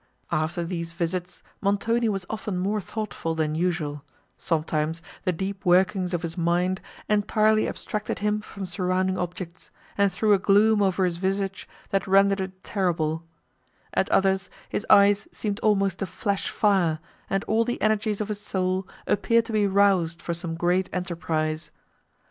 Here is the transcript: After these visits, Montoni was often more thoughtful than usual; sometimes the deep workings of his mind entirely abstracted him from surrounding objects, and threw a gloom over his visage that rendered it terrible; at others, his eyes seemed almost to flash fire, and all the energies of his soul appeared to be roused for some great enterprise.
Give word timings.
After 0.31 0.63
these 0.63 0.93
visits, 0.93 1.43
Montoni 1.61 2.09
was 2.09 2.25
often 2.27 2.57
more 2.57 2.81
thoughtful 2.81 3.35
than 3.35 3.53
usual; 3.53 4.03
sometimes 4.35 5.03
the 5.25 5.31
deep 5.31 5.63
workings 5.63 6.11
of 6.15 6.23
his 6.23 6.35
mind 6.35 6.81
entirely 7.07 7.67
abstracted 7.67 8.17
him 8.17 8.41
from 8.41 8.65
surrounding 8.65 9.15
objects, 9.19 9.69
and 9.99 10.11
threw 10.11 10.33
a 10.33 10.39
gloom 10.39 10.81
over 10.81 11.05
his 11.05 11.17
visage 11.17 11.69
that 11.91 12.07
rendered 12.07 12.41
it 12.41 12.63
terrible; 12.63 13.23
at 13.93 14.09
others, 14.09 14.49
his 14.69 14.87
eyes 14.89 15.27
seemed 15.31 15.59
almost 15.59 15.99
to 15.99 16.07
flash 16.07 16.49
fire, 16.49 16.97
and 17.29 17.43
all 17.43 17.63
the 17.63 17.79
energies 17.79 18.19
of 18.19 18.29
his 18.29 18.39
soul 18.41 18.87
appeared 19.05 19.45
to 19.45 19.53
be 19.53 19.67
roused 19.67 20.19
for 20.19 20.33
some 20.33 20.55
great 20.55 20.89
enterprise. 20.91 21.69